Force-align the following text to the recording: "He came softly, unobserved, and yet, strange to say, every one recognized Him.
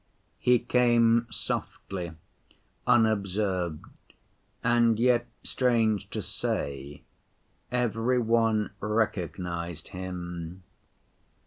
"He 0.39 0.57
came 0.57 1.27
softly, 1.29 2.13
unobserved, 2.87 3.85
and 4.63 4.99
yet, 4.99 5.27
strange 5.43 6.09
to 6.09 6.23
say, 6.23 7.03
every 7.71 8.17
one 8.17 8.71
recognized 8.79 9.89
Him. 9.89 10.63